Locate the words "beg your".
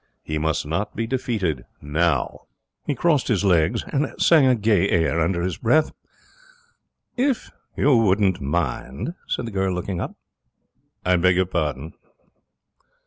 11.17-11.45